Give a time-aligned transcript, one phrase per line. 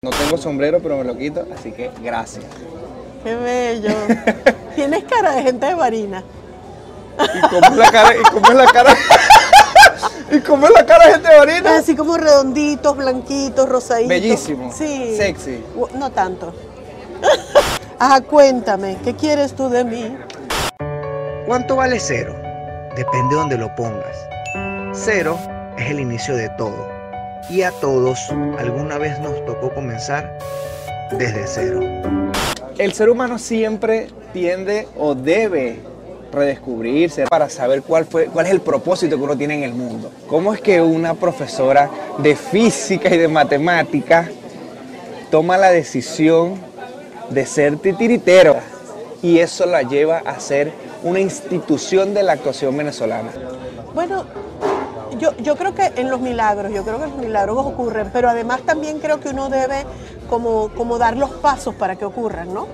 [0.00, 2.44] No tengo sombrero, pero me lo quito, así que gracias.
[3.24, 3.92] Qué bello.
[4.76, 6.22] Tienes cara de gente de Marina.
[7.18, 8.14] ¿Y cómo es la cara?
[8.14, 8.96] ¿Y cómo es la cara?
[10.30, 11.76] ¿Y cómo es la cara de gente de Marina?
[11.78, 14.08] Así como redonditos, blanquitos, rosaditos.
[14.08, 14.72] Bellísimo.
[14.72, 15.16] Sí.
[15.16, 15.64] Sexy.
[15.96, 16.54] No tanto.
[17.98, 20.16] Ajá, cuéntame, ¿qué quieres tú de mí?
[21.44, 22.36] ¿Cuánto vale cero?
[22.94, 24.16] Depende de donde lo pongas.
[24.92, 25.36] Cero
[25.76, 26.97] es el inicio de todo.
[27.50, 30.38] Y a todos alguna vez nos tocó comenzar
[31.12, 31.80] desde cero.
[32.76, 35.80] El ser humano siempre tiende o debe
[36.30, 40.10] redescubrirse para saber cuál, fue, cuál es el propósito que uno tiene en el mundo.
[40.28, 44.28] ¿Cómo es que una profesora de física y de matemáticas
[45.30, 46.56] toma la decisión
[47.30, 48.56] de ser titiritero
[49.22, 53.30] y eso la lleva a ser una institución de la actuación venezolana?
[53.94, 54.26] Bueno,
[55.18, 58.98] yo, creo que en los milagros, yo creo que los milagros ocurren, pero además también
[58.98, 59.84] creo que uno debe
[60.28, 62.66] como, dar los pasos para que ocurran, ¿no?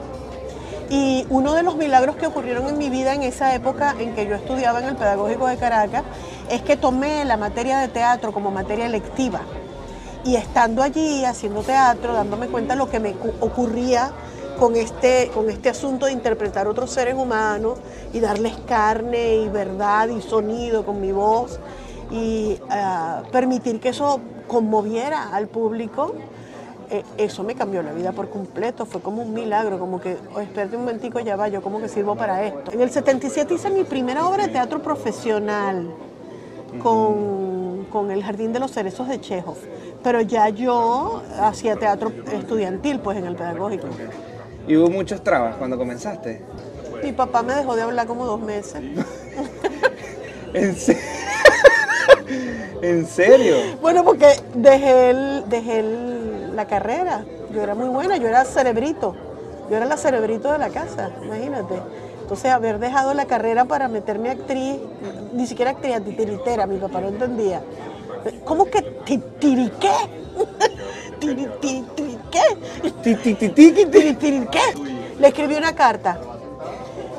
[0.91, 4.27] Y uno de los milagros que ocurrieron en mi vida en esa época en que
[4.27, 6.03] yo estudiaba en el Pedagógico de Caracas
[6.51, 9.41] es que tomé la materia de teatro como materia electiva.
[10.25, 14.11] Y estando allí haciendo teatro, dándome cuenta de lo que me cu- ocurría
[14.59, 17.79] con este, con este asunto de interpretar otros seres humanos
[18.13, 21.59] y darles carne y verdad y sonido con mi voz
[22.11, 26.15] y ah, permitir que eso conmoviera al público,
[26.91, 30.41] eh, eso me cambió la vida por completo, fue como un milagro, como que, oh,
[30.41, 32.73] espérate un momentico, ya va, yo como que sirvo para esto.
[32.73, 35.91] En el 77 hice mi primera obra de teatro profesional
[36.83, 39.57] con, con El Jardín de los Cerezos de Chekhov,
[40.03, 43.87] pero ya yo hacía teatro estudiantil, pues en el pedagógico.
[44.67, 46.43] ¿Y hubo muchos trabas cuando comenzaste?
[47.03, 48.81] Mi papá me dejó de hablar como dos meses.
[50.55, 51.24] ¿En serio?
[52.85, 53.57] ¿En serio?
[53.81, 57.25] Bueno, porque dejé, el- dejé el- la carrera.
[57.51, 59.17] Yo era muy buena, yo era cerebrito.
[59.71, 61.75] Yo era la cerebrito de la casa, imagínate.
[62.21, 64.77] Entonces, haber dejado la carrera para meterme actriz,
[65.33, 67.63] ni siquiera actriz, titiritera, mi papá no entendía.
[68.45, 69.91] ¿Cómo que titiriqué?
[71.21, 72.41] Tiri- tiri- ¿Tiriqué?
[73.03, 73.87] Ti, ti, ti, ti, ti, ti.
[73.87, 74.61] Tiri- tiriqué?
[75.19, 76.19] Le escribí una carta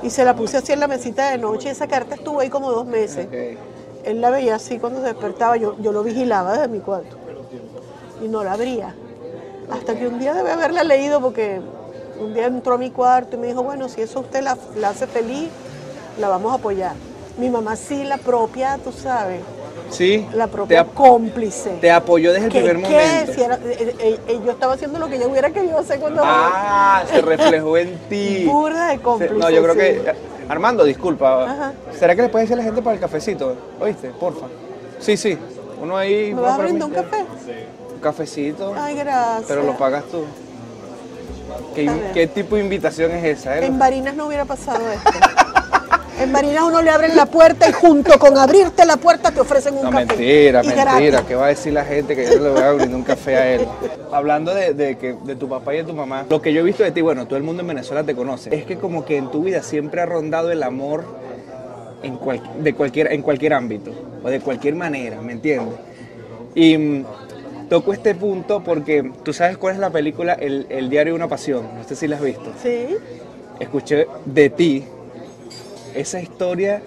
[0.04, 1.72] y se la puse así en la mesita de noche.
[1.72, 3.26] Esa carta estuvo ahí como dos meses.
[3.26, 3.75] Ok.
[4.06, 7.18] Él la veía así cuando se despertaba, yo, yo lo vigilaba desde mi cuarto
[8.24, 8.94] y no la abría.
[9.72, 11.60] Hasta que un día debe haberla leído porque
[12.20, 14.90] un día entró a mi cuarto y me dijo, bueno, si eso usted la, la
[14.90, 15.50] hace feliz,
[16.20, 16.94] la vamos a apoyar.
[17.38, 19.42] Mi mamá sí, la propia, tú sabes,
[19.90, 20.26] Sí.
[20.34, 21.78] la propia cómplice.
[21.82, 23.34] te apoyó desde el ¿Qué- primer momento.
[23.34, 26.22] Si era- eh, eh, eh, yo estaba haciendo lo que yo hubiera querido hacer cuando...
[26.24, 28.46] Ah, se reflejó en ti.
[28.46, 29.80] Burda de cómplice, No, yo creo sí.
[29.80, 30.35] que.
[30.50, 31.44] Armando, disculpa.
[31.52, 31.74] Ajá.
[31.98, 33.56] ¿Será que le puedes decir a la gente para el cafecito?
[33.80, 34.10] ¿Oíste?
[34.10, 34.48] Porfa.
[35.00, 35.38] Sí, sí.
[35.82, 36.34] Uno ahí.
[36.34, 37.26] ¿Me va vas a brindar un café?
[37.94, 38.74] Un cafecito.
[38.78, 39.46] Ay, gracias.
[39.48, 40.24] Pero lo pagas tú.
[41.74, 42.12] ¿Qué, Está bien.
[42.14, 43.58] qué tipo de invitación es esa?
[43.60, 43.66] eh?
[43.66, 45.10] En Barinas no hubiera pasado esto.
[46.20, 49.76] En Barinas uno le abren la puerta y junto con abrirte la puerta te ofrecen
[49.76, 50.06] un No, café.
[50.06, 51.00] mentira, Y mentira.
[51.00, 51.22] gratis.
[51.28, 53.54] ¿Qué va a decir la gente que yo le voy a brindar un café a
[53.56, 53.68] él?
[54.14, 56.64] Hablando de, de que, de tu papá y de tu mamá, lo que yo he
[56.64, 59.18] visto de ti, bueno, todo el mundo en Venezuela te conoce, es que como que
[59.18, 61.04] en tu vida siempre ha rondado el amor
[62.02, 63.92] en, cual- de cualquier, en cualquier ámbito
[64.24, 65.76] o de cualquier manera, ¿me entiendes?
[66.56, 67.06] Y mm,
[67.70, 71.28] toco este punto porque tú sabes cuál es la película El, El diario de una
[71.28, 72.54] pasión, no sé si la has visto.
[72.64, 72.96] Sí.
[73.60, 74.86] Escuché de ti
[75.96, 76.82] esa historia,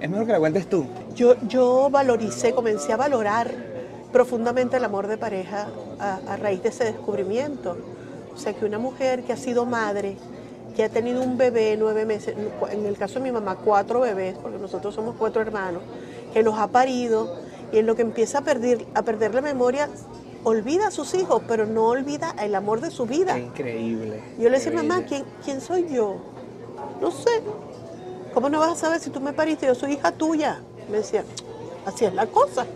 [0.00, 0.86] es mejor que la cuentes tú.
[1.14, 3.50] Yo, yo valoricé, comencé a valorar
[4.12, 7.76] profundamente el amor de pareja a, a raíz de ese descubrimiento.
[8.34, 10.16] O sea, que una mujer que ha sido madre,
[10.76, 12.36] que ha tenido un bebé nueve meses,
[12.70, 15.82] en el caso de mi mamá, cuatro bebés, porque nosotros somos cuatro hermanos,
[16.34, 17.38] que los ha parido
[17.72, 19.88] y en lo que empieza a perder, a perder la memoria,
[20.44, 23.34] olvida a sus hijos, pero no olvida el amor de su vida.
[23.34, 24.22] Qué increíble.
[24.38, 25.02] Yo le decía, mamá.
[25.08, 26.16] ¿quién, ¿quién soy yo?
[27.00, 27.42] No sé.
[28.36, 29.64] ¿Cómo no vas a saber si tú me pariste?
[29.64, 30.60] Yo soy hija tuya.
[30.90, 31.24] Me decía,
[31.86, 32.66] así es la cosa.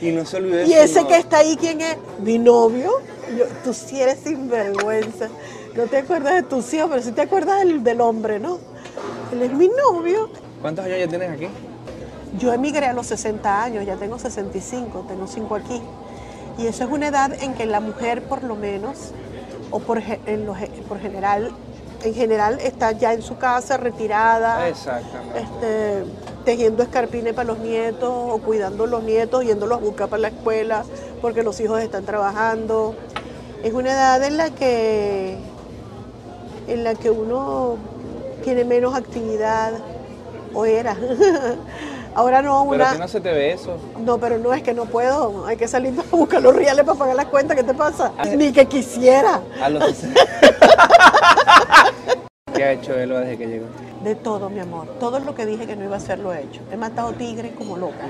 [0.00, 1.98] Y no se olvide de Y ese que está ahí, ¿quién es?
[2.20, 2.90] Mi novio.
[3.36, 5.28] Yo, tú sí eres sinvergüenza.
[5.74, 8.58] No te acuerdas de tus hijos, pero sí te acuerdas del, del hombre, ¿no?
[9.30, 10.30] Él es mi novio.
[10.62, 11.48] ¿Cuántos años ya tienes aquí?
[12.38, 15.82] Yo emigré a los 60 años, ya tengo 65, tengo 5 aquí.
[16.56, 19.10] Y eso es una edad en que la mujer, por lo menos,
[19.70, 20.54] o por, en lo
[20.88, 21.52] por general,
[22.04, 25.40] en general está ya en su casa, retirada, Exactamente.
[25.40, 26.04] este,
[26.44, 30.84] tejiendo escarpines para los nietos o cuidando los nietos, yéndolos a buscar para la escuela
[31.22, 32.94] porque los hijos están trabajando.
[33.62, 35.38] Es una edad en la que,
[36.68, 37.78] en la que uno
[38.44, 39.72] tiene menos actividad,
[40.52, 40.96] o era,
[42.16, 42.90] Ahora no, Pero una...
[42.90, 43.76] a ti no se te ve eso.
[43.98, 45.46] No, pero no es que no puedo.
[45.46, 47.56] Hay que salir a buscar los reales para pagar las cuentas.
[47.56, 48.12] ¿Qué te pasa?
[48.36, 49.40] Ni que quisiera.
[49.60, 49.82] A los...
[52.64, 53.66] ¿Qué ha hecho Elba desde que llegó?
[54.02, 54.86] De todo, mi amor.
[54.98, 56.62] Todo lo que dije que no iba a hacer lo he hecho.
[56.72, 58.06] He matado tigres como loca.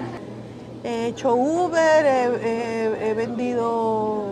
[0.85, 4.23] He hecho Uber, he, he- he vendido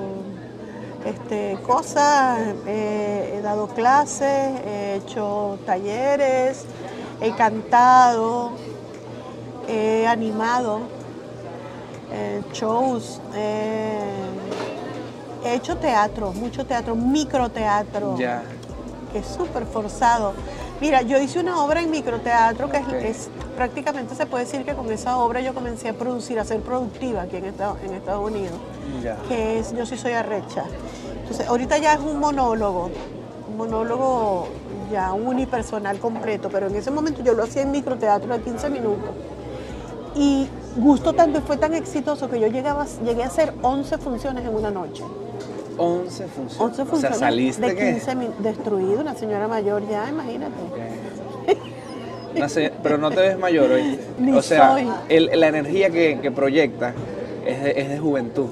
[1.04, 2.38] este, cosas,
[2.69, 6.66] he, he dado clases, he hecho talleres,
[7.20, 8.52] he cantado,
[9.66, 10.82] he animado
[12.12, 14.28] eh, shows, eh,
[15.44, 18.44] he hecho teatro, mucho teatro, microteatro Ya.
[19.12, 20.32] Que es súper forzado.
[20.81, 22.93] Mira, yo hice una obra en microteatro que es, Ok.
[22.94, 26.61] es- prácticamente se puede decir que con esa obra yo comencé a producir, a ser
[26.61, 28.55] productiva aquí en Estados, en Estados Unidos,
[29.29, 30.64] que es Yo sí soy arrecha.
[31.20, 32.91] Entonces, ahorita ya es un monólogo,
[33.49, 34.49] un monólogo
[34.91, 39.11] ya unipersonal completo, pero en ese momento yo lo hacía en microteatro de 15 minutos.
[40.15, 44.55] Y Gusto también fue tan exitoso que yo llegaba, llegué a hacer 11 funciones en
[44.55, 45.05] una noche.
[45.78, 46.60] 11 funciones.
[46.60, 47.90] 11 O funciones sea, saliste de que...
[47.92, 48.42] 15 minutos.
[48.42, 50.52] Destruido, una señora mayor ya, imagínate.
[52.82, 53.98] Pero no te ves mayor hoy.
[54.19, 54.88] Ni o sea, soy.
[55.08, 56.94] el- la energía que, que proyecta
[57.46, 58.46] es de, es de juventud.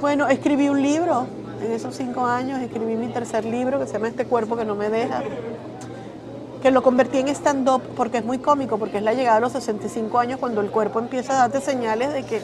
[0.00, 1.26] Bueno, escribí un libro.
[1.64, 4.74] En esos cinco años escribí mi tercer libro que se llama Este cuerpo que no
[4.76, 5.22] me deja.
[6.62, 9.52] Que lo convertí en stand-up porque es muy cómico, porque es la llegada a los
[9.52, 12.40] 65 años cuando el cuerpo empieza a darte señales de que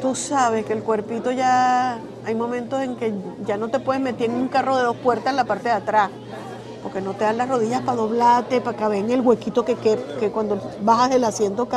[0.00, 1.98] tú sabes que el cuerpito ya.
[2.24, 3.14] Hay momentos en que
[3.46, 5.74] ya no te puedes meter en un carro de dos puertas en la parte de
[5.74, 6.10] atrás.
[6.82, 9.98] Porque no te dan las rodillas para doblarte, para caber en el huequito que, que,
[10.18, 11.68] que cuando bajas del asiento.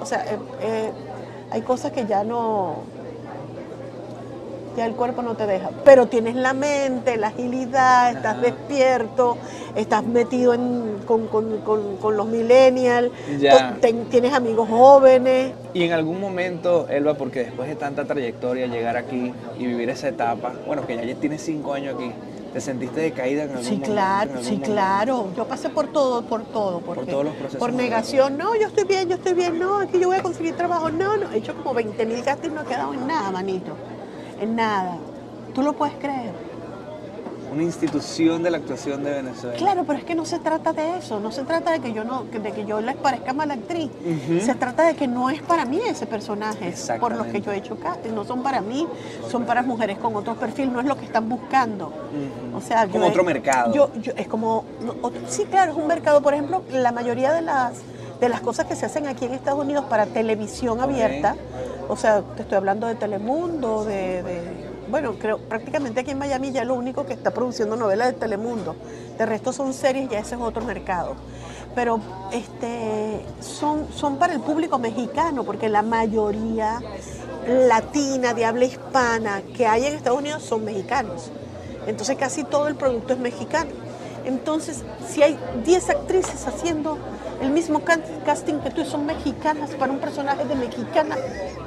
[0.00, 0.92] O sea, eh, eh,
[1.50, 2.82] hay cosas que ya no
[4.78, 5.70] ya el cuerpo no te deja.
[5.84, 9.36] Pero tienes la mente, la agilidad, estás despierto,
[9.74, 13.10] estás metido en- con, con- con- con los millennials,
[14.10, 15.52] tienes amigos jóvenes.
[15.74, 20.08] Y en algún momento, Elba, porque después de tanta trayectoria, llegar aquí y vivir esa
[20.08, 22.10] etapa, bueno, que ya tienes cinco años aquí,
[22.52, 23.92] ¿te sentiste decaída en algún Sí, momento?
[23.92, 24.66] claro, algún sí, momento?
[24.72, 25.26] claro.
[25.36, 26.80] Yo pasé por todo, por todo.
[26.80, 29.98] Porque, todos los procesos Por negación, no, yo estoy bien, yo estoy bien, no, aquí
[30.00, 31.30] yo voy a conseguir trabajo, no, no.
[31.32, 33.72] He hecho como 20 mil castings, no he quedado en nada, manito.
[34.40, 34.96] En nada.
[35.54, 36.32] ¿Tú lo puedes creer?
[37.52, 39.56] Una institución de la actuación de Venezuela.
[39.56, 42.04] Claro, pero es que no se trata de eso, no se trata de que yo
[42.04, 43.90] no, de que yo les parezca mala actriz.
[44.44, 47.56] Se trata de que no es para mí ese personaje, por los que yo he
[47.56, 48.86] hecho casting, no son para mí,
[49.30, 51.90] son para mujeres con otro perfil, no es lo que están buscando.
[52.54, 53.72] O sea, Como yo he- otro mercado.
[53.72, 54.64] Yo, yo- es como
[55.00, 57.72] otro- sí, claro, es un mercado, por ejemplo, la mayoría de las
[58.20, 61.36] de las cosas que se hacen aquí en Estados Unidos para televisión abierta,
[61.88, 64.22] o sea, te estoy hablando de Telemundo, de,
[64.90, 68.76] bueno, creo prácticamente aquí en Miami ya lo único que está produciendo novelas de Telemundo.
[69.16, 71.14] De resto son series, ya ese es otro mercado.
[71.74, 72.00] Pero
[72.32, 76.80] este son, son para el público mexicano, porque la mayoría
[77.46, 81.30] latina, de habla hispana que hay en Estados Unidos son mexicanos.
[81.86, 83.70] Entonces casi todo el producto es mexicano.
[84.24, 86.98] Entonces, si hay 10 actrices haciendo
[87.40, 87.80] el mismo
[88.26, 91.16] casting que tú son mexicanas para un personaje de mexicana,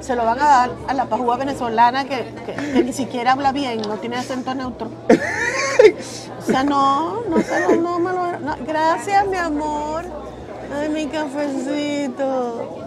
[0.00, 3.52] se lo van a dar a la pajúa venezolana que, que- que ni siquiera habla
[3.52, 4.88] bien, no tiene acento neutro.
[6.38, 7.36] O sea, no, no,
[7.80, 8.38] no me lo...
[8.40, 8.56] no.
[8.66, 10.04] Gracias, mi amor.
[10.80, 12.78] Ay, mi cafecito.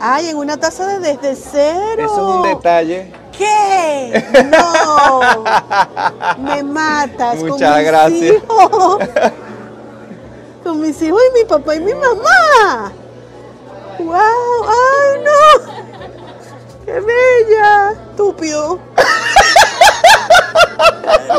[0.00, 2.04] Ay, en una taza de desde cero.
[2.04, 3.12] Eso es un detalle.
[3.36, 4.24] ¿Qué?
[4.50, 5.44] No.
[6.42, 7.38] Me matas.
[7.38, 8.42] con Muchas gracias.
[10.62, 12.92] Con mis hijos y mi papá y mi mamá.
[13.98, 14.14] ¡Wow!
[14.14, 16.84] ¡Ay, no!
[16.84, 17.92] ¡Qué bella!
[17.92, 18.78] Estúpido.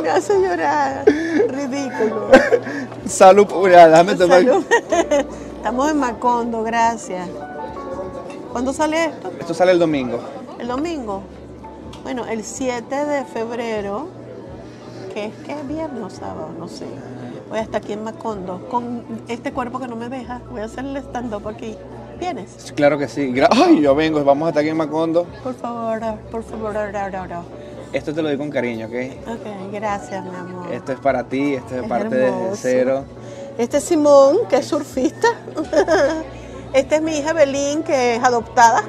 [0.02, 1.06] Me hace llorar.
[1.06, 2.30] Ridículo.
[3.08, 4.40] Salud, mira, déjame tomar.
[4.40, 4.66] Salud.
[5.58, 7.30] Estamos en Macondo, gracias.
[8.52, 9.32] ¿Cuándo sale esto?
[9.40, 10.20] Esto sale el domingo.
[10.60, 11.24] El domingo.
[12.04, 14.08] Bueno, el 7 de febrero,
[15.14, 16.86] que es que es viernes o sábado, no sé.
[17.54, 18.68] Voy hasta aquí en Macondo.
[18.68, 21.78] Con este cuerpo que no me deja, voy a hacer el stand-up aquí.
[22.20, 22.74] ¿Vienes?
[22.76, 23.32] Claro que sí.
[23.32, 25.28] Gra- Ay, yo vengo, vamos hasta aquí en Macondo.
[25.44, 26.74] Por favor, por favor.
[26.74, 27.44] ra, ra, ra.
[27.92, 28.94] Esto te lo doy con cariño, ¿ok?
[29.28, 30.74] Ok, gracias, mi amor.
[30.74, 33.06] Esto es para ti, esto es, Es parte de cero.
[33.60, 35.28] Este es Simón, que es surfista.
[36.74, 38.82] Esta es mi hija Belín, que es adoptada.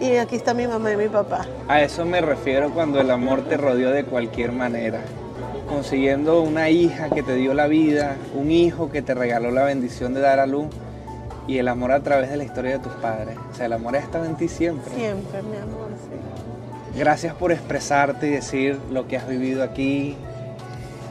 [0.00, 1.44] Y aquí está mi mamá y mi papá.
[1.68, 5.00] A eso me refiero cuando el amor te rodeó de cualquier manera.
[5.74, 10.14] Consiguiendo una hija que te dio la vida, un hijo que te regaló la bendición
[10.14, 10.68] de dar a luz
[11.48, 13.36] y el amor a través de la historia de tus padres.
[13.50, 14.94] O sea, el amor ha estado en ti siempre.
[14.94, 16.96] Siempre, mi amor, sí.
[16.96, 20.16] Gracias por expresarte y decir lo que has vivido aquí.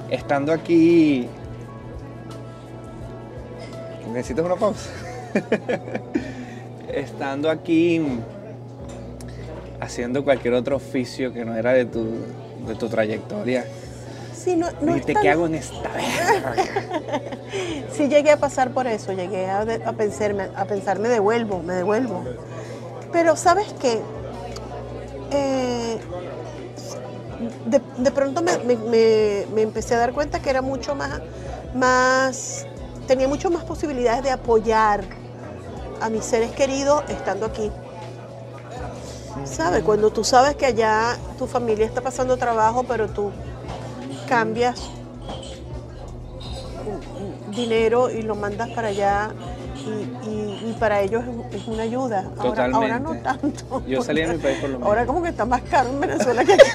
[0.09, 1.27] Estando aquí...
[4.13, 4.89] ¿Necesitas una pausa?
[6.87, 8.01] estando aquí
[9.81, 12.05] haciendo cualquier otro oficio que no era de tu,
[12.65, 13.65] de tu trajectoria,
[14.43, 16.55] Sí, no, no es dijiste, tan- ¿qué hago en esta verga?
[17.95, 21.61] Sí llegué a pasar por eso, llegué a, de- a pensarme, a pensar, me devuelvo,
[21.61, 22.23] me devuelvo.
[23.11, 24.01] Pero sabes qué,
[25.35, 25.97] Eh,
[27.65, 31.19] de, de pronto me, me- me- me empecé a dar cuenta que era mucho más,
[31.73, 32.67] más,
[33.07, 35.03] tenía mucho más posibilidades de apoyar
[36.01, 37.71] a mis seres queridos estando aquí.
[39.45, 39.83] ¿Sabes?
[39.83, 43.31] Cuando tú sabes que allá tu familia está pasando trabajo, pero tú
[44.23, 44.79] cambias
[47.55, 49.29] dinero y lo mandas para allá
[49.85, 52.25] y, y- y para ellos es, una ayuda.
[52.39, 53.23] Ahora, ahora no Totalmente.
[53.63, 53.83] tanto.
[53.87, 54.87] Yo salí de mi país por lo menos.
[54.89, 56.63] Ahora como que está más caro en Venezuela que aquí.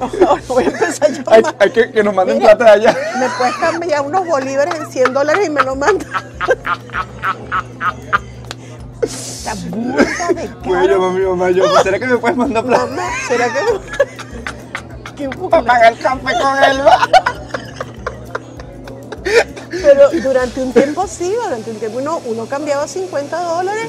[0.00, 2.56] Ahora voy a empezar yo Hay, hay que, que nos manden Mira.
[2.56, 2.96] plata de allá.
[3.18, 6.08] Me puedes cambiar unos bolívares en 100 dólares y me lo mandas.
[9.02, 10.92] Está burda de Voy a caro.
[10.92, 13.10] llamar a mi mamá yo, "Pues, ¿será que me puedes mandar plata?
[13.28, 13.80] ¿será que no?
[15.16, 16.80] Qué Para pagar el café con él.
[19.70, 23.88] Pero durante un tiempo sí, durante un tiempo uno, uno cambiaba 50 dólares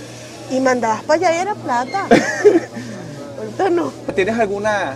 [0.51, 2.07] y mandabas para allá y era plata.
[3.37, 3.91] Ahorita no.
[4.15, 4.95] ¿Tienes alguna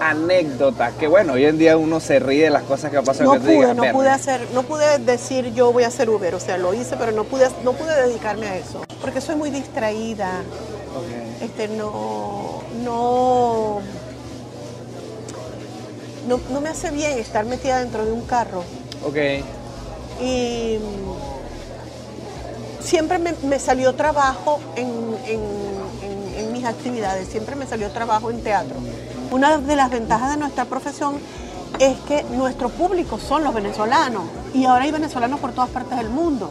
[0.00, 0.92] anécdota?
[0.98, 3.26] Que bueno, hoy en día uno se ríe de las cosas que pasan.
[3.26, 6.34] No que digas, pude, no pude hacer, no pude decir yo voy a hacer Uber,
[6.34, 9.50] o sea, lo hice, pero no pude, no pude dedicarme a eso, porque soy muy
[9.50, 10.42] distraída,
[11.40, 13.80] este, no, no,
[16.26, 18.62] no, no me hace bien estar metida dentro de un carro
[19.06, 19.16] Ok.
[20.22, 20.78] y
[22.80, 24.88] siempre me, me salió trabajo en,
[25.26, 25.40] en-
[26.02, 28.76] en- en mis actividades, siempre me salió trabajo en teatro.
[29.30, 31.18] Una de las ventajas de nuestra profesión
[31.78, 34.22] es que nuestro público son los venezolanos
[34.54, 36.50] y ahora hay venezolanos por todas partes del mundo.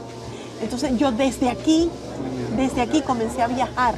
[0.62, 1.90] Entonces yo desde aquí,
[2.58, 3.96] desde aquí comencé a viajar.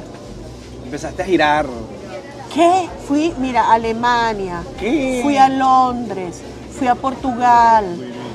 [0.84, 1.66] Empezaste a girar.
[2.52, 2.88] ¿Qué?
[3.06, 5.20] Fui, mira, a Alemania, ¿Qué?
[5.22, 6.40] fui a Londres,
[6.70, 7.84] fui a Portugal,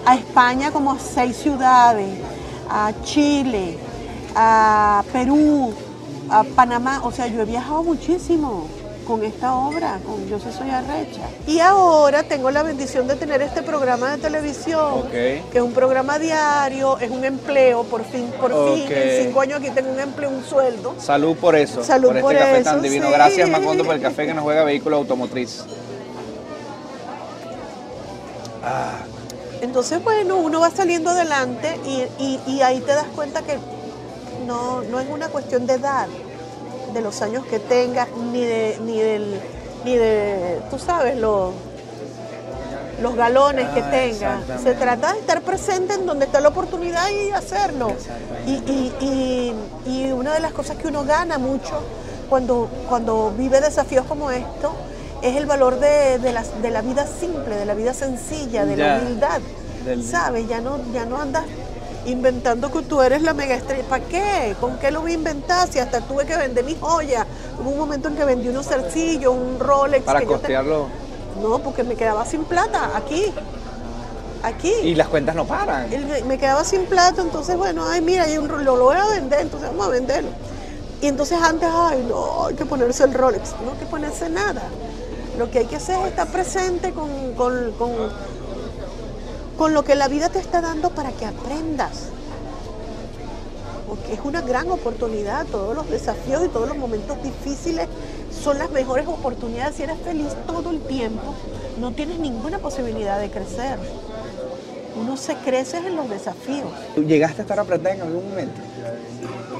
[0.05, 2.19] a España como a seis ciudades,
[2.69, 3.77] a Chile,
[4.35, 5.73] a Perú,
[6.29, 7.01] a Panamá.
[7.03, 8.67] O sea, yo he viajado muchísimo
[9.05, 11.21] con esta obra, con Yo sé soy arrecha.
[11.47, 16.19] Y ahora tengo la bendición de tener este programa de televisión, que es un programa
[16.19, 20.29] diario, es un empleo, por fin, por fin, en cinco años aquí tengo un empleo,
[20.29, 20.95] un sueldo.
[20.99, 21.83] Salud por eso.
[21.83, 23.07] Salud por este por café eso, tan divino.
[23.07, 23.11] sí.
[23.13, 25.63] Gracias, Macondo, por el café que nos juega vehículo automotriz.
[28.63, 28.99] Ah,
[29.61, 33.57] Entonces, bueno, uno va saliendo adelante y, y- y ahí te das cuenta que
[34.47, 36.07] no, no es una cuestión de edad,
[36.93, 39.39] de los años que tengas, ni de, ni del,
[39.85, 41.53] ni de, tú sabes, los,
[43.01, 44.61] los galones que Ah, tengas.
[44.61, 47.91] Se trata de estar presente en donde está la oportunidad y hacerlo.
[48.45, 51.81] Y, y- y- y una de las cosas que uno gana mucho
[52.29, 54.73] cuando, cuando vive desafíos como esto
[55.21, 58.75] es el valor de, de las- de la vida simple, de la vida sencilla, de
[58.75, 58.87] Ya.
[58.97, 59.41] la humildad.
[59.85, 60.47] Del- ¿Sabes?
[60.47, 61.43] Ya no, ya no andas
[62.05, 63.83] inventando que tú eres la mega estrella.
[63.87, 64.55] ¿Para qué?
[64.59, 65.67] ¿Con qué lo voy a inventar?
[65.71, 67.25] Si hasta tuve que vender mis joyas.
[67.59, 70.03] Hubo un momento en que vendí unos zarcillos, un Rolex.
[70.03, 70.87] para que te- costearlo.
[71.41, 73.25] No, porque me quedaba sin plata aquí.
[74.43, 74.73] Aquí.
[74.83, 75.87] Y las cuentas no paran.
[76.27, 79.39] Me, quedaba sin plata, entonces bueno, ay mira, hay un, lo, lo voy a vender,
[79.39, 80.29] entonces vamos a venderlo.
[81.01, 84.61] Y entonces antes, ay no, hay que ponerse el Rolex, no hay que ponerse nada.
[85.37, 88.11] Lo que hay que hacer es estar presente con, con, con-
[89.57, 92.09] con lo que la vida te está dando para que aprendas.
[93.87, 97.87] Porque es una gran oportunidad, todos los desafíos y todos los momentos difíciles
[98.43, 99.75] son las mejores oportunidades.
[99.75, 101.35] Si eres feliz todo el tiempo,
[101.79, 103.77] no tienes ninguna posibilidad de crecer.
[104.99, 106.69] Uno se crece en los desafíos.
[106.95, 108.61] ¿Tú llegaste a estar apretada en algún momento?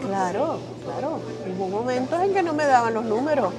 [0.08, 1.20] Claro, claro.
[1.56, 3.54] Hubo momentos en que no me daban los números.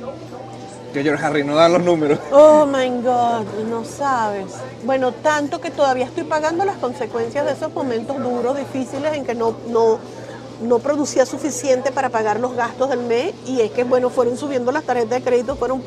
[0.95, 2.21] Que George Harry no dan los números.
[2.31, 4.47] Oh my God, no sabes.
[4.85, 9.35] Bueno, tanto que todavía estoy pagando las consecuencias de esos momentos duros, difíciles, en que
[9.35, 9.99] no, no,
[10.63, 13.35] no producía suficiente para pagar los gastos del mes.
[13.45, 15.83] Y es que, bueno, fueron subiendo las tarjetas de crédito, fueron.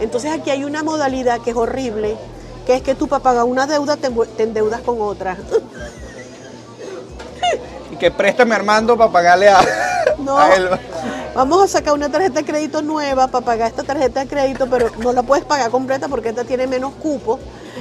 [0.00, 2.16] Entonces aquí hay una modalidad que es horrible,
[2.66, 4.10] que es que tú para pagar una deuda te,
[4.42, 5.36] endeudas con otra.
[7.92, 9.60] Y que préstame Armando para pagarle a,
[10.18, 10.36] No.
[10.36, 10.80] a Elba.
[11.34, 14.90] Vamos a sacar una tarjeta de crédito nueva para pagar esta tarjeta de crédito, pero
[14.98, 17.40] no la puedes pagar completa porque esta tiene menos cupos.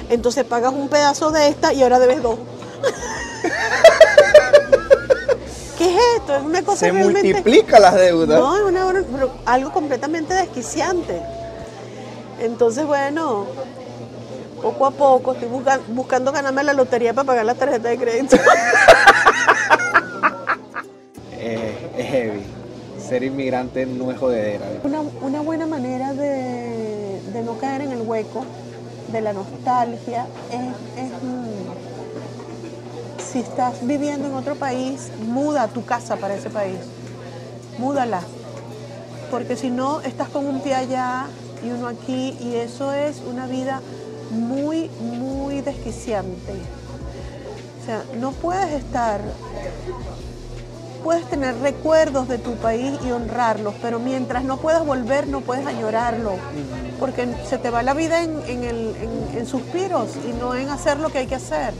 [0.09, 2.37] Entonces pagas un pedazo de esta y ahora debes dos.
[5.77, 6.35] ¿Qué es esto?
[6.35, 7.23] Es una cosa Se realmente.
[7.33, 8.39] multiplica las deudas.
[8.39, 11.21] No, es una- pero algo completamente desquiciante.
[12.39, 13.45] Entonces, bueno,
[14.61, 18.37] poco a poco estoy busca- buscando ganarme la lotería para pagar la tarjeta de crédito.
[23.13, 24.65] ser inmigrante no es jodedera.
[24.83, 28.43] Una, una buena manera de, no caer en el hueco
[29.11, 30.61] de la nostalgia es,
[30.99, 31.61] es, mm,
[33.31, 36.79] si estás viviendo en otro país, muda tu casa para ese país.
[37.77, 38.21] Múdala.
[39.29, 41.27] Porque si no, estás con un pie allá
[41.63, 43.79] y uno aquí y eso es una vida
[44.31, 46.53] muy, muy desquiciante.
[47.79, 49.21] O sea, no puedes estar,
[51.03, 55.65] puedes tener recuerdos de tu país y honrarlos, pero mientras no puedas volver, no puedes
[55.65, 56.33] añorarlo,
[56.99, 60.69] porque se te va la vida en, en el- en- en suspiros y no en
[60.69, 61.73] hacer lo que hay que hacer.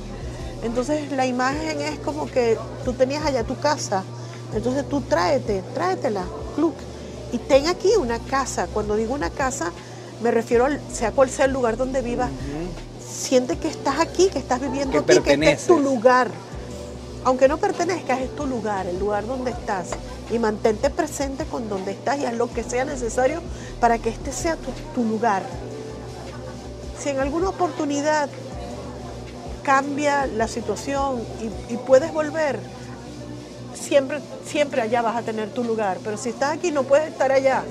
[0.64, 4.04] Entonces la imagen es como que tú tenías allá tu casa,
[4.54, 6.24] entonces tú tráete, tráetela,
[6.56, 6.74] club,
[7.32, 8.68] y ten aquí una casa.
[8.74, 9.72] Cuando digo una casa,
[10.22, 12.30] me refiero al, sea cual sea el lugar donde vivas,
[13.06, 16.30] siente que estás aquí, que estás viviendo Que aquí, que este es tu lugar.
[17.26, 19.92] Aunque no pertenezcas, es tu lugar, el lugar donde estás.
[20.32, 23.42] Y mantente presente con donde estás y haz lo que sea necesario
[23.80, 24.58] para que este sea
[24.96, 25.44] tu, lugar.
[27.00, 28.30] Si en alguna oportunidad
[29.62, 32.60] cambia la situación y, y puedes volver,
[33.74, 36.00] siempre, siempre allá vas a tener tu lugar.
[36.04, 37.64] Pero si estás aquí, no puedes estar allá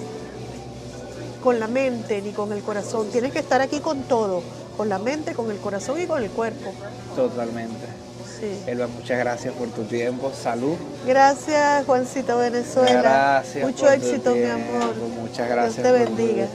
[1.43, 3.09] con la mente ni con el corazón.
[3.11, 4.43] Tienes que estar aquí con todo,
[4.77, 6.73] con la mente, con el corazón y con el cuerpo.
[7.17, 8.12] Totalmente.
[8.43, 8.59] Sí.
[8.67, 10.33] Elba, muchas gracias por tu tiempo.
[10.35, 10.75] Salud.
[11.07, 13.01] Gracias, Juancito Venezuela.
[13.01, 13.65] Gracias.
[13.65, 14.97] Mucho por tu éxito, mi amor.
[15.21, 15.77] Muchas gracias.
[15.77, 16.47] Dios te bendiga.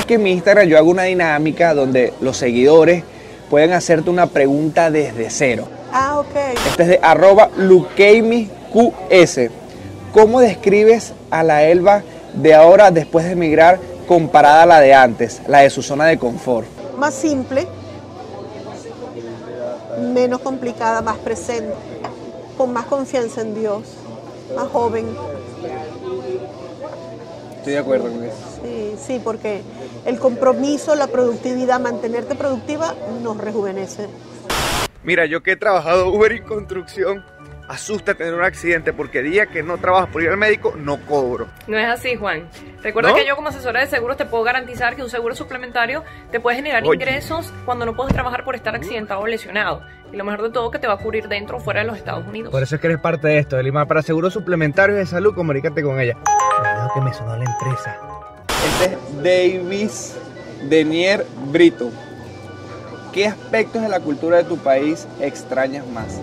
[0.00, 3.04] Es que en mi Instagram yo hago una dinámica donde los seguidores
[3.48, 5.68] pueden hacerte una pregunta desde cero.
[5.92, 6.36] Ah, ok.
[6.66, 9.38] Este es de arroba LukeimiQS.
[10.12, 12.02] ¿Cómo describes a la Elba
[12.34, 16.18] de ahora después de emigrar comparada a la de antes, la de su zona de
[16.18, 16.66] confort?
[16.98, 17.68] Más simple,
[19.98, 21.74] menos complicada, más presente,
[22.56, 23.82] con más confianza en Dios,
[24.54, 25.06] más joven.
[27.58, 28.36] Estoy de acuerdo con eso.
[28.62, 29.62] Sí, sí, porque
[30.04, 34.06] el compromiso, la productividad, mantenerte productiva nos rejuvenece.
[35.06, 37.24] Mira, yo que he trabajado Uber y construcción,
[37.68, 41.46] asusta tener un accidente porque día que no trabajas por ir al médico, no cobro.
[41.68, 42.48] No es así, Juan.
[42.82, 43.14] Recuerda ¿No?
[43.14, 46.56] que yo como asesora de seguros te puedo garantizar que un seguro suplementario te puede
[46.56, 46.94] generar Oye.
[46.94, 49.84] ingresos cuando no puedes trabajar por estar accidentado o lesionado.
[50.12, 51.98] Y lo mejor de todo que te va a cubrir dentro o fuera de los
[51.98, 52.50] Estados Unidos.
[52.50, 53.86] Por eso es que eres parte de esto, Lima.
[53.86, 56.16] Para seguros suplementarios de salud, comunícate con ella.
[56.58, 57.96] Cuidado que me sonó la empresa.
[58.48, 60.18] Este es Davis
[60.68, 61.92] Denier Brito.
[63.16, 66.20] ¿Qué aspectos de la cultura de tu país extrañas más?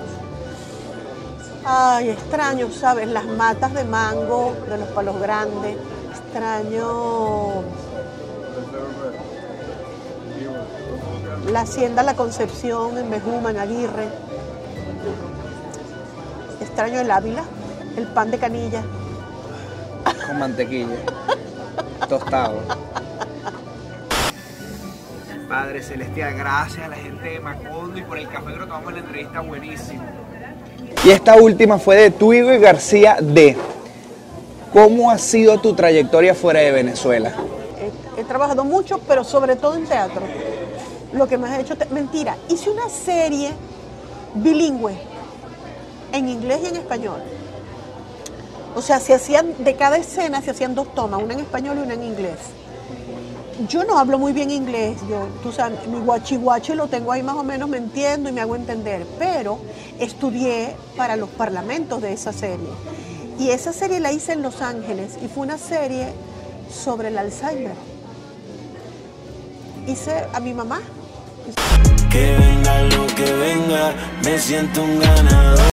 [1.66, 3.08] Ay, extraño, ¿sabes?
[3.08, 5.76] Las matas de mango, de los palos grandes.
[6.12, 7.64] Extraño
[11.52, 14.08] la hacienda La Concepción en Bejuma, en Aguirre.
[16.62, 17.44] Extraño el Ávila,
[17.98, 18.84] el pan de canilla.
[20.28, 20.98] Con mantequilla.
[22.08, 22.60] Tostado.
[25.54, 28.92] Padre Celestial, gracias a la gente de Macondo y por el café que nos tomamos
[28.92, 30.02] la entrevista buenísimo.
[31.06, 33.56] Y esta última fue de Tuigo y García D.
[34.74, 37.34] ¿Cómo ha sido tu trayectoria fuera de Venezuela?
[38.18, 40.24] He, he trabajado mucho, pero sobre todo en teatro.
[41.12, 43.52] Lo que más he hecho, te- mentira, hice una serie
[44.34, 44.98] bilingüe,
[46.14, 47.22] en inglés y en español.
[48.76, 51.82] O sea, se hacían, de cada escena se hacían dos tomas, una en español y
[51.84, 52.40] una en inglés.
[53.70, 57.24] Yo no hablo muy bien inglés, yo, tú sabes, mi guachi guachi lo tengo ahí
[57.24, 59.60] más o menos, me entiendo y me hago entender, pero
[60.00, 62.68] estudié para los parlamentos de esa serie.
[63.40, 66.08] Y esa serie la hice en Los Ángeles y fue una serie
[66.70, 67.76] sobre el Alzheimer.
[69.88, 70.82] Hice a mi mamá,
[72.10, 75.64] Que venga lo que venga, me siento un ganador.